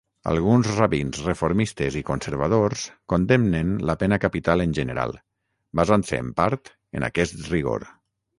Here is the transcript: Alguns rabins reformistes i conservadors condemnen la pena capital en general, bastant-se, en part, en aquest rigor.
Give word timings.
Alguns 0.29 0.67
rabins 0.77 1.17
reformistes 1.25 1.97
i 1.99 2.01
conservadors 2.07 2.85
condemnen 3.13 3.75
la 3.91 3.97
pena 4.05 4.19
capital 4.25 4.65
en 4.67 4.75
general, 4.79 5.15
bastant-se, 5.83 6.21
en 6.27 6.33
part, 6.43 6.73
en 7.01 7.07
aquest 7.13 7.39
rigor. 7.55 7.87